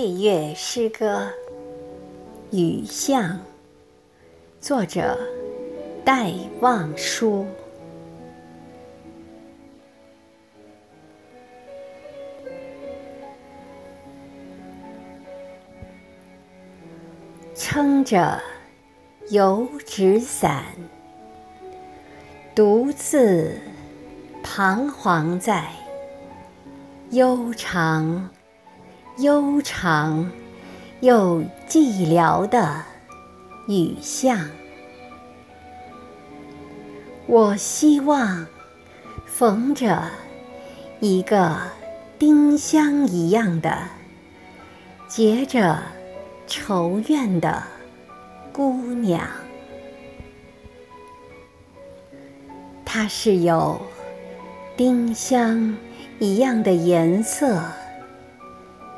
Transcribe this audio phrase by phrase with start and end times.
[0.00, 1.30] 配乐诗歌
[2.56, 3.22] 《雨巷》，
[4.58, 5.20] 作者
[6.06, 7.44] 戴望舒。
[17.54, 18.40] 撑着
[19.28, 20.64] 油纸伞，
[22.54, 23.54] 独自
[24.42, 25.66] 彷徨在
[27.10, 28.30] 悠长。
[29.20, 30.30] 悠长
[31.00, 32.82] 又寂寥的
[33.66, 34.48] 雨巷，
[37.26, 38.46] 我希望
[39.26, 40.04] 逢着
[41.00, 41.58] 一个
[42.18, 43.76] 丁香一样的
[45.06, 45.82] 结着
[46.46, 47.62] 愁怨的
[48.52, 49.28] 姑娘，
[52.86, 53.80] 她是有
[54.76, 55.76] 丁香
[56.18, 57.60] 一样的颜色。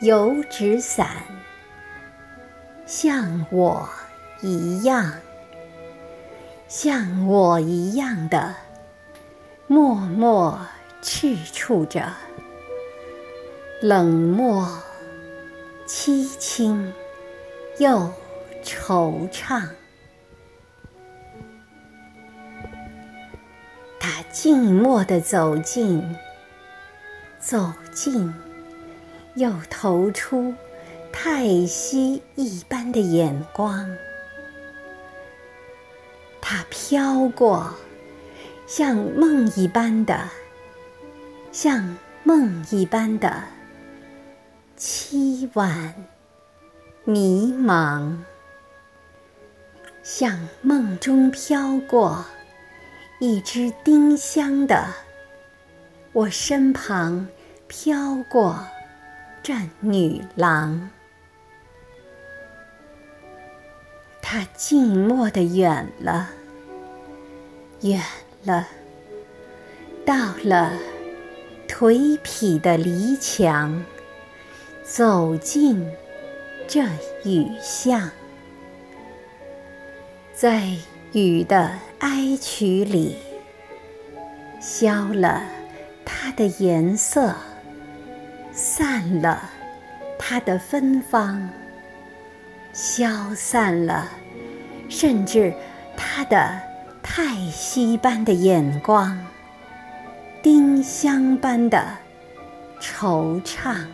[0.00, 1.08] 油纸伞，
[2.86, 3.86] 像我
[4.40, 5.12] 一样，
[6.66, 8.54] 像我一样的
[9.66, 10.58] 默默
[11.02, 12.14] 赤触着，
[13.82, 14.82] 冷漠、
[15.86, 16.94] 凄清
[17.76, 18.10] 又
[18.64, 19.68] 惆怅。
[23.98, 26.16] 他静默地走近，
[27.38, 28.32] 走近。
[29.34, 30.54] 又投出
[31.12, 33.96] 太息一般的眼光，
[36.40, 37.74] 它飘过，
[38.66, 40.28] 像梦一般的，
[41.52, 43.44] 像梦一般的
[44.76, 45.94] 凄婉
[47.04, 48.16] 迷茫，
[50.02, 52.24] 像梦中飘过
[53.20, 54.86] 一只丁香的，
[56.12, 57.28] 我身旁
[57.68, 58.58] 飘过。
[59.42, 60.90] 战女郎，
[64.20, 66.28] 她静默的远了，
[67.80, 68.02] 远
[68.44, 68.68] 了，
[70.04, 70.72] 到了
[71.66, 73.82] 颓圮的篱墙，
[74.82, 75.90] 走进
[76.68, 76.84] 这
[77.24, 78.10] 雨巷，
[80.34, 80.76] 在
[81.12, 83.16] 雨的哀曲里，
[84.60, 85.44] 消了
[86.04, 87.34] 它的颜色。
[88.62, 89.50] 散了
[90.18, 91.48] 它的芬芳，
[92.74, 94.06] 消散了，
[94.86, 95.54] 甚至
[95.96, 96.60] 它的
[97.02, 99.18] 太息般的眼光，
[100.42, 101.82] 丁香般的
[102.78, 103.86] 惆怅，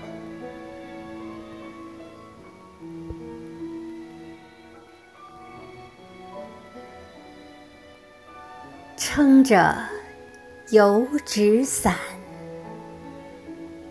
[8.96, 9.76] 撑着
[10.70, 11.94] 油纸伞。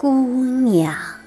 [0.00, 1.19] 姑娘。